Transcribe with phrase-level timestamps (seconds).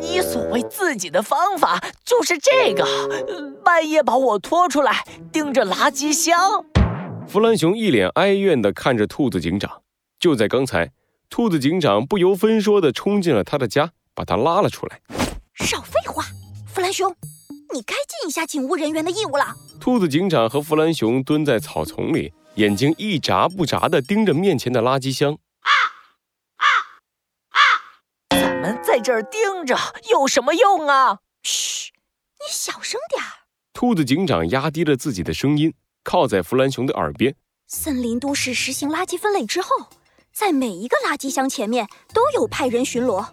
[0.00, 2.86] 你所谓自己的方法就是这个，
[3.64, 6.64] 半夜把我拖出来盯着垃圾箱。
[7.28, 9.82] 弗兰熊一脸哀怨地看着兔子警长。
[10.18, 10.90] 就在刚才，
[11.28, 15.00] 兔子警长不由分说地冲进了他的家，把他拉了出来。
[15.54, 16.24] 少废话，
[16.66, 17.10] 弗兰熊，
[17.72, 19.54] 你该尽一下警务人员的义务了。
[19.78, 25.38] 兔子警长和弗兰熊蹲在草丛里，眼睛一眨不眨地盯着面前的垃圾箱。
[28.90, 29.76] 在这儿盯着
[30.10, 31.20] 有什么用啊？
[31.44, 31.92] 嘘，
[32.40, 33.46] 你小声点儿。
[33.72, 35.72] 兔子警长压低了自己的声音，
[36.02, 37.36] 靠在弗兰熊的耳边。
[37.68, 39.68] 森林都市实行垃圾分类之后，
[40.32, 43.28] 在每一个垃圾箱前面都有派人巡逻，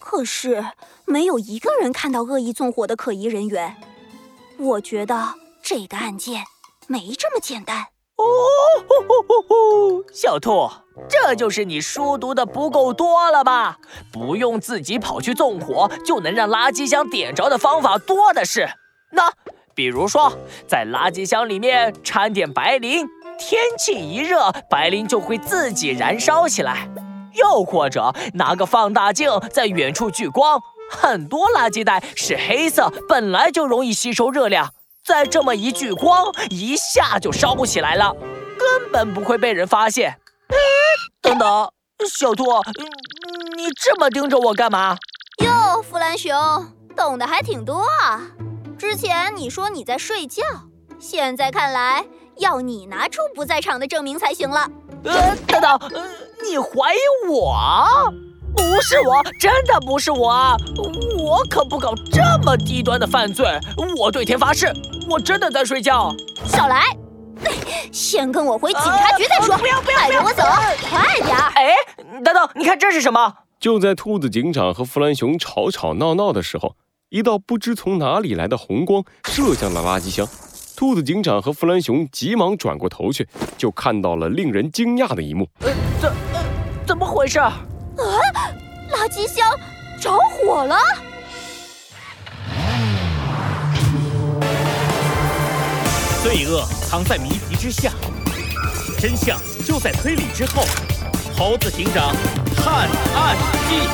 [0.00, 0.64] 可是
[1.04, 3.76] 没有一个人看到恶意纵火的可疑人员。
[4.58, 6.42] 我觉得这个案件
[6.88, 7.86] 没这么简单。
[8.20, 10.68] 哦，小兔，
[11.08, 13.78] 这就是你书读的不够多了吧？
[14.12, 18.68] 不用自己跑去纵火，就能让垃圾箱点着的方法多的是。
[19.12, 19.30] 那
[19.74, 20.32] 比如说，
[20.66, 23.06] 在垃圾箱里面掺点白磷，
[23.38, 26.88] 天气一热，白磷就会自己燃烧起来。
[27.34, 34.70] 又或者拿个放大镜在远处聚光，很多垃圾袋是黑色，本来就容易吸收热量。
[35.04, 38.14] 再这么一聚光，一下就烧不起来了，
[38.58, 40.18] 根本不会被人发现。
[41.20, 41.72] 等等，
[42.08, 42.44] 小兔，
[43.56, 44.96] 你这么盯着我干嘛？
[45.44, 46.34] 哟，弗兰熊，
[46.96, 48.30] 懂得还挺多啊。
[48.78, 50.42] 之前你说你在睡觉，
[50.98, 52.04] 现在看来
[52.38, 54.70] 要你拿出不在场的证明才行了。
[55.04, 55.78] 呃，等等，
[56.44, 56.98] 你怀疑
[57.28, 58.12] 我？
[58.54, 60.56] 不是我，真的不是我，
[61.18, 63.46] 我可不搞这么低端的犯罪。
[63.96, 64.72] 我对天发誓，
[65.08, 66.14] 我真的在睡觉。
[66.46, 66.82] 少来，
[67.92, 69.56] 先跟我回警察局再说。
[69.58, 70.42] 不要不要，带着我走，
[70.88, 71.36] 快点！
[71.36, 71.72] 哎，
[72.24, 73.34] 等等，你看这是什么？
[73.58, 76.76] 就在兔子警长和弗兰熊吵吵闹闹的时候，
[77.10, 80.26] 一道不知从哪里来的红光射向了垃圾箱。
[80.76, 85.46] 兔子警长和弗兰熊急忙转过头去，就看到了令人惊讶的一幕。
[85.60, 85.68] 呃，
[86.00, 86.44] 怎呃
[86.86, 87.38] 怎么回事？
[87.96, 88.02] 啊！
[88.90, 89.48] 垃圾箱
[90.00, 90.76] 着火了！
[96.22, 97.92] 罪恶藏在谜题之下，
[98.98, 100.62] 真相就在推理之后。
[101.36, 102.14] 猴子警长
[102.56, 103.36] 探案
[103.68, 103.88] 记：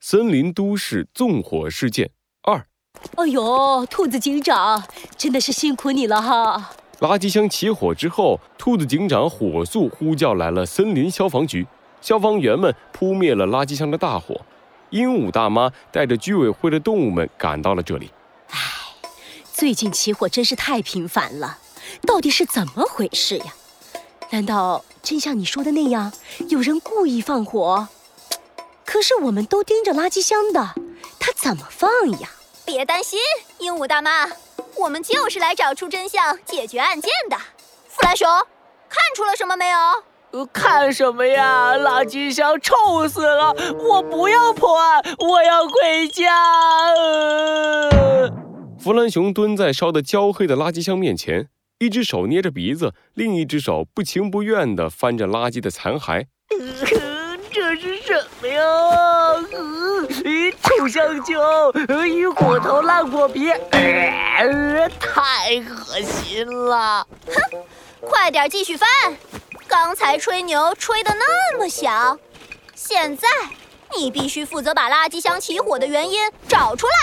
[0.00, 2.10] 森林都市纵火事件
[2.42, 2.66] 二。
[3.16, 4.84] 哎呦，兔子警长，
[5.16, 6.70] 真的是辛苦你了哈！
[7.04, 11.66] 垃圾箱起火之后，兔子警长火速呼叫来了森林消防局，
[12.00, 14.40] 消防员们扑灭了垃圾箱的大火。
[14.88, 18.10] 鹦鹉大妈带着居委会的动物们赶到了这里。
[18.48, 18.58] 唉，
[19.52, 21.58] 最近起火真是太频繁了，
[22.06, 23.52] 到底是怎么回事呀？
[24.30, 26.10] 难道真像你说的那样，
[26.48, 27.86] 有人故意放火？
[28.86, 30.74] 可是我们都盯着垃圾箱的，
[31.18, 31.90] 他怎么放
[32.20, 32.30] 呀？
[32.64, 33.18] 别担心，
[33.58, 34.26] 鹦鹉大妈。
[34.84, 37.38] 我们就是来找出真相、解决案件的。
[37.88, 38.28] 弗兰熊，
[38.86, 39.78] 看出了什么没有？
[40.32, 41.72] 呃，看什么呀？
[41.78, 43.54] 垃圾箱臭死了！
[43.78, 46.34] 我不要破案，我要回家。
[48.78, 56.26] 弗兰熊蹲在烧得焦黑的垃圾箱面前，一只手捏着鼻子，另一只手不情不愿地翻着垃圾的残骸。
[57.50, 58.60] 这是什么呀？
[60.64, 61.70] 臭香蕉，
[62.06, 67.06] 一骨头烂果皮，太恶心了！
[67.26, 67.34] 哼，
[68.00, 68.88] 快点继续翻，
[69.68, 72.18] 刚才吹牛吹得那么响，
[72.74, 73.28] 现在
[73.94, 76.94] 你必须负责把垃圾箱起火的原因找出来。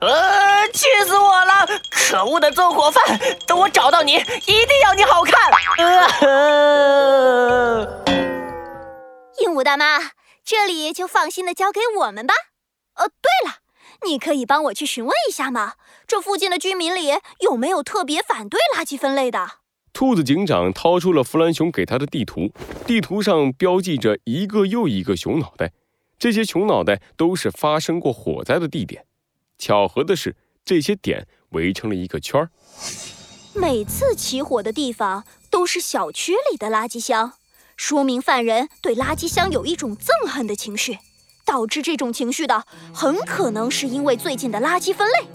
[0.00, 1.66] 呃，气死我了！
[1.90, 3.04] 可恶的纵火犯，
[3.46, 4.18] 等我找到你，一
[4.66, 5.50] 定要你好看！
[6.22, 7.86] 呃
[9.38, 9.98] 鹦鹉大妈，
[10.42, 12.32] 这里就放心的交给我们吧。
[13.00, 13.60] 哦，对了，
[14.06, 15.74] 你可以帮我去询问一下吗？
[16.06, 17.08] 这附近的居民里
[17.40, 19.52] 有没有特别反对垃圾分类的？
[19.92, 22.52] 兔子警长掏出了弗兰熊给他的地图，
[22.86, 25.72] 地图上标记着一个又一个熊脑袋，
[26.18, 29.06] 这些熊脑袋都是发生过火灾的地点。
[29.58, 32.50] 巧合的是，这些点围成了一个圈儿。
[33.54, 37.32] 每次起火的地方都是小区里的垃圾箱，
[37.76, 40.98] 说明犯人对垃圾箱有一种憎恨的情绪。
[41.50, 42.64] 导致这种情绪的，
[42.94, 45.26] 很可能是因为最近的垃圾分类，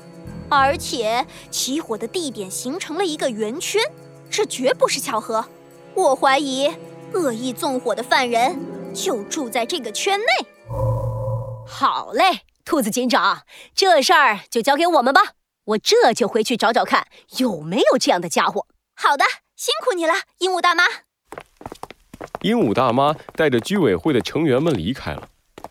[0.48, 3.82] 而且起火的地点形成了一个圆圈，
[4.30, 5.46] 这绝不是巧合。
[5.94, 6.74] 我怀疑
[7.12, 8.58] 恶意纵火的犯人
[8.94, 10.26] 就住在这个圈内。
[11.68, 13.42] 好嘞，兔子警长，
[13.76, 15.22] 这事儿就交给我们吧，
[15.66, 17.08] 我这就回去找找看
[17.40, 18.68] 有没有这样的家伙。
[18.96, 19.26] 好的，
[19.58, 20.86] 辛苦你了，鹦鹉大妈。
[22.44, 25.28] 鹦鹉大妈带着居委会的成员们离开了。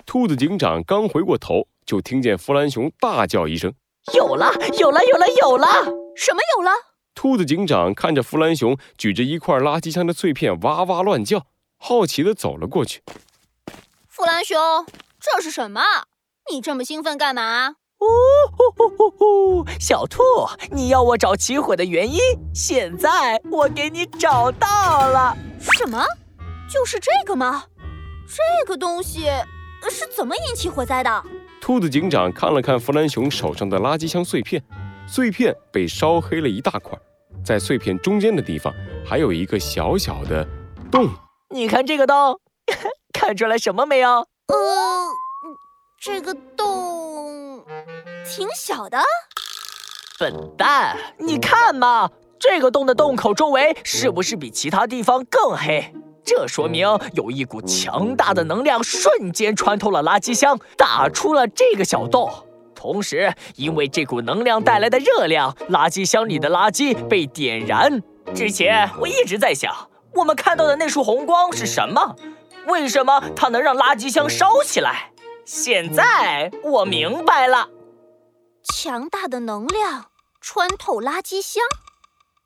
[0.06, 3.72] 兔子警长刚回过头，就听见弗兰熊大叫一声
[4.14, 5.66] ：“有了，有了，有了，有了！
[6.14, 6.70] 什么有了？”
[7.14, 11.46] 兔子警长看着弗兰熊举着一块垃圾箱的碎片哇哇乱叫，
[11.78, 13.02] 好奇地走了过去。
[14.08, 14.58] 弗兰熊，
[15.18, 15.80] 这是什么？
[16.52, 17.76] 你这么兴奋干嘛？
[18.00, 18.06] 呜
[18.52, 19.70] 呼呼呼呼！
[19.80, 20.22] 小兔，
[20.70, 22.18] 你要我找起火的原因，
[22.54, 25.34] 现在我给你找到了。
[25.60, 26.04] 什么？
[26.68, 27.64] 就是这个吗？
[28.26, 29.28] 这个东西
[29.90, 31.24] 是怎么引起火灾的？
[31.60, 34.62] 兔子警长看了看弗兰熊手上的垃圾箱碎片，
[35.06, 36.98] 碎片被烧黑了一大块，
[37.44, 38.72] 在碎片中间的地方
[39.04, 40.46] 还有一个小小的
[40.90, 41.08] 洞。
[41.50, 42.38] 你看这个洞，
[43.12, 44.10] 看出来什么没有？
[44.10, 44.26] 呃，
[45.98, 47.64] 这个洞
[48.24, 48.98] 挺小的。
[50.18, 55.92] 笨蛋，你看嘛，这个洞的洞口周围是不是比其他地方更黑？
[56.24, 62.32] 这说明有一股强大的能量瞬间穿透了垃圾箱，打出了这个小洞。
[62.74, 68.02] 同时，因为这股能量带来的热量，垃圾箱里的垃圾被点燃。
[68.34, 72.16] 之前我一直在想，我们看到的那束红光是什么？
[72.66, 75.12] 为什么它能让垃圾箱烧起来？
[75.44, 77.68] 现在我明白了，
[78.62, 80.06] 强大的能量
[80.40, 81.62] 穿透垃圾箱，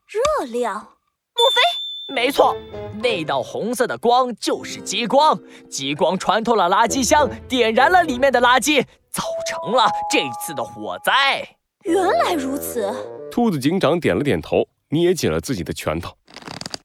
[0.08, 0.74] 热量，
[1.36, 1.87] 莫非？
[2.14, 2.56] 没错，
[3.02, 5.38] 那道红色的光就是激光，
[5.70, 11.46] 激光穿透了垃圾箱，点燃了里面的垃圾，造成了这次的火灾。
[11.82, 12.92] 原来如此，
[13.30, 16.16] 兔子警长点了点头，捏紧了自己的拳头。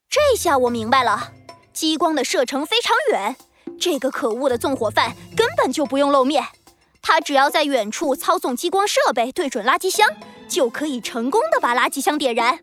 [0.10, 1.32] 这下我明白了，
[1.72, 3.36] 激光的射程非常远，
[3.80, 6.44] 这个可恶的纵火犯根本就不用露面，
[7.02, 10.08] 他只要在远处操纵激光设备对准垃圾箱，
[10.50, 12.60] 就可以成功的把垃圾箱点燃。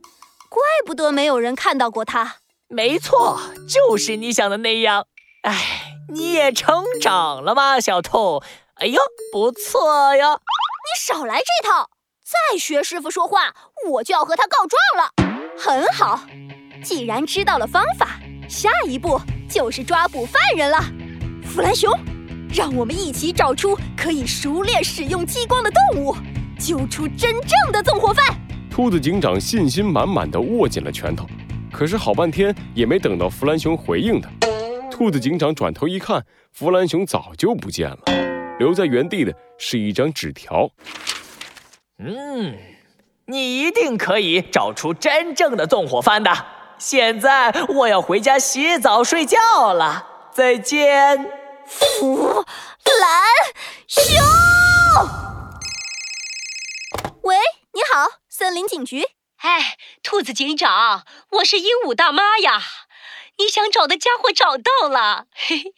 [0.51, 2.37] 怪不得没有人看到过他。
[2.73, 5.09] 没错，就是你想的那样。
[5.43, 8.41] 哎，你也成长了吗，小兔？
[8.77, 9.01] 哎呦，
[9.33, 10.35] 不错呀！
[10.35, 11.91] 你少来这套，
[12.25, 13.53] 再学师傅说话，
[13.91, 15.13] 我就要和他告状了。
[15.59, 16.21] 很好，
[16.85, 20.79] 既然知道了方法，下一步就是抓捕犯人了。
[21.45, 21.93] 弗兰熊，
[22.55, 26.15] 让我们一起找出可以熟练使用激光的动物，
[26.57, 28.25] 揪出真正的纵火犯。
[28.71, 31.27] 兔子警长信心满满的握紧了拳头。
[31.73, 34.29] 可是好半天也没等到弗兰熊回应他，
[34.91, 38.03] 兔子警长转头一看，弗兰熊早就不见了，
[38.59, 40.69] 留在原地的是一张纸条。
[41.99, 42.57] 嗯，
[43.27, 46.31] 你一定可以找出真正的纵火犯的。
[46.79, 51.31] 现在我要回家洗澡睡觉了，再见。
[51.67, 52.45] 弗
[53.01, 53.23] 兰
[53.87, 54.05] 熊，
[57.23, 57.37] 喂，
[57.73, 59.05] 你好，森林警局。
[59.43, 62.61] 哎，兔子警长，我是鹦鹉大妈呀！
[63.39, 65.73] 你想找的家伙找到了，嘿嘿，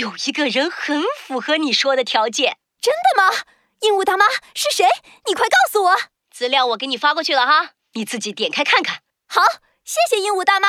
[0.00, 2.58] 有一个人很符合你说的条件。
[2.78, 3.34] 真的吗？
[3.80, 4.84] 鹦鹉大妈是谁？
[5.26, 5.96] 你快告诉我！
[6.30, 8.98] 资料我给你发过去了哈，你自己点开看看。
[9.26, 9.40] 好，
[9.82, 10.68] 谢谢鹦鹉大妈。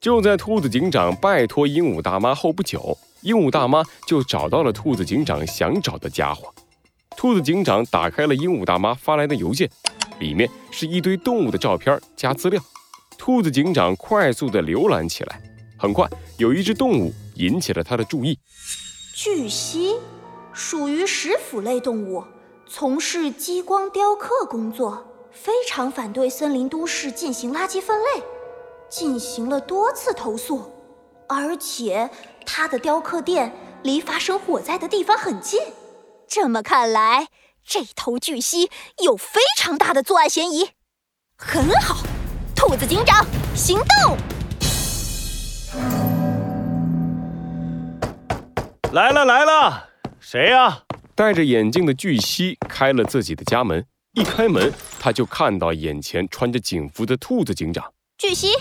[0.00, 6.54] 就在兔子警长拜托鹦鹉大妈后不久，鹦鹉大妈就找到了兔子警长想找的家伙。
[7.16, 9.68] 兔子警长打开了鹦鹉大妈发来的邮件。
[10.18, 12.60] 里面是一堆动物的照片加资料，
[13.16, 15.40] 兔子警长快速地浏览起来。
[15.78, 18.38] 很快，有一只动物引起了他的注意。
[19.14, 19.96] 巨蜥，
[20.52, 22.24] 属于食腐类动物，
[22.66, 28.22] 从事激光雕刻工作，非常反对森林都市进行垃圾分类，
[28.88, 30.72] 进行了多次投诉。
[31.28, 32.10] 而且，
[32.44, 35.60] 它的雕刻店离发生火灾的地方很近。
[36.26, 37.28] 这么看来。
[37.70, 38.70] 这头巨蜥
[39.04, 40.70] 有非常大的作案嫌疑，
[41.36, 42.02] 很好，
[42.56, 43.22] 兔子警长
[43.54, 44.16] 行动！
[48.92, 50.84] 来了来了，谁呀？
[51.14, 53.84] 戴着眼镜的巨蜥开了自己的家门，
[54.14, 57.92] 一开门他就看到眼前穿着警服的兔子警长。
[58.16, 58.54] 巨蜥，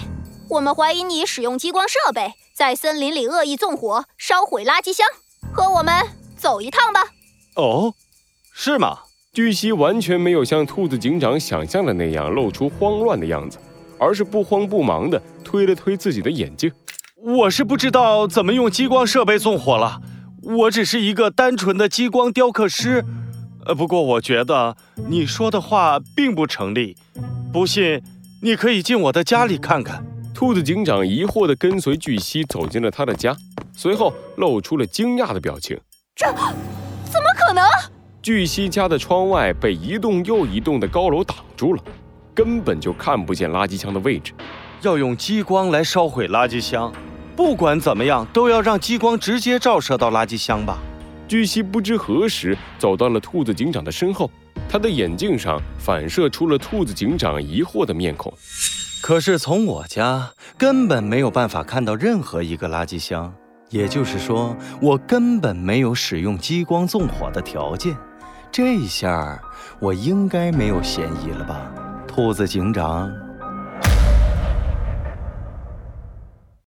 [0.49, 5.07] 我们怀疑你使用激光设备在森林里恶意纵火，烧毁垃圾箱，
[5.53, 6.05] 和我们
[6.37, 7.05] 走一趟吧。
[7.55, 7.93] 哦。
[8.59, 8.97] 是吗？
[9.31, 13.59] 巨蜥完全没有像兔子警长想象的那样露出慌乱的样子，
[13.99, 16.71] 而是不慌不忙地推了推自己的眼镜。
[17.23, 20.01] 我是不知道怎么用激光设备纵火了，
[20.41, 23.05] 我只是一个单纯的激光雕刻师。
[23.67, 24.75] 呃，不过我觉得
[25.07, 26.97] 你说的话并不成立。
[27.53, 28.01] 不信，
[28.41, 30.03] 你可以进我的家里看看。
[30.33, 33.37] 兔子警长疑惑地跟随巨蜥走进了他的家，
[33.75, 35.79] 随后露出了惊讶的表情。
[36.15, 37.63] 这怎么可能？
[38.27, 41.81] 巨蜥家的窗外被一栋又一栋的高楼挡住了，
[42.35, 44.33] 根本就看不见垃圾箱的位置。
[44.81, 46.91] 要用激光来烧毁垃圾箱，
[47.37, 50.77] 不管怎么样，都要让激光直接照射到垃圾箱吧。
[51.25, 54.29] 巨蜥不知何时走到了兔子警长的身后，
[54.67, 58.33] 他的眼镜上反射出了兔子警长疑惑的面孔。
[59.01, 63.33] 可是从我家根本没有办法看到任何一个垃圾箱，
[63.69, 67.95] 也就是说，我根本没有使用激光纵火的条件。
[68.51, 69.39] 这下
[69.79, 71.71] 我应该没有嫌疑了吧，
[72.07, 73.11] 兔子警长？